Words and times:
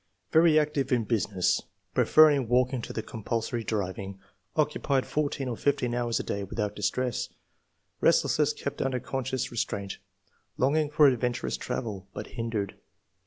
10." 0.31 0.41
Very 0.41 0.57
active 0.57 0.91
in 0.91 1.03
business, 1.03 1.61
preferring 1.93 2.47
walk 2.47 2.73
ing 2.73 2.81
to 2.81 2.91
the 2.91 3.03
compulsory 3.03 3.63
driving; 3.63 4.19
occupied 4.55 5.05
fourteen 5.05 5.47
or 5.47 5.55
fifteen 5.55 5.93
hours 5.93 6.19
a 6.19 6.23
day 6.23 6.43
without 6.43 6.75
distress; 6.75 7.29
restless 7.99 8.39
ness 8.39 8.51
kept 8.51 8.81
under 8.81 8.99
conscious 8.99 9.51
restraint; 9.51 9.99
longing 10.57 10.89
for 10.89 11.05
adventurous 11.05 11.55
travel, 11.55 12.07
but 12.15 12.25
hindered. 12.29 12.79